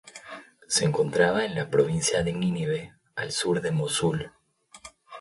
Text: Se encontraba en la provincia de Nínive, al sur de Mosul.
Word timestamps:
Se 0.67 0.83
encontraba 0.83 1.45
en 1.45 1.53
la 1.53 1.69
provincia 1.69 2.23
de 2.23 2.33
Nínive, 2.33 2.95
al 3.15 3.31
sur 3.31 3.61
de 3.61 3.69
Mosul. 3.69 4.31